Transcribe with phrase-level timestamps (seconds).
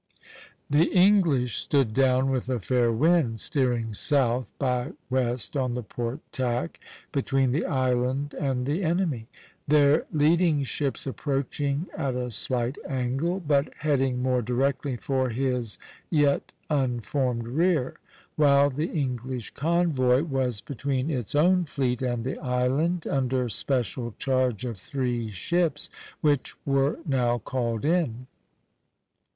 [0.03, 0.25] A.).
[0.79, 6.21] The English stood down with a fair wind, steering south by west on the port
[6.31, 9.27] tack (A), between the island and the enemy,
[9.67, 15.77] their leading ships approaching at a slight angle, but heading more directly for his
[16.09, 17.99] yet unformed rear;
[18.35, 24.65] while the English convoy was between its own fleet and the island, under special charge
[24.65, 28.25] of three ships (A, a), which were now called in.